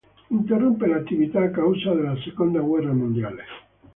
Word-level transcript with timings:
Interruppe 0.31 0.87
l'attività 0.87 1.43
a 1.43 1.51
causa 1.51 1.93
della 1.93 2.17
seconda 2.23 2.59
guerra 2.59 2.91
mondiale. 2.91 3.43